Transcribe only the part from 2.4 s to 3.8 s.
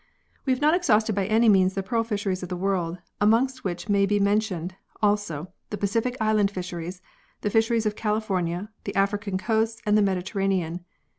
of the world, amongst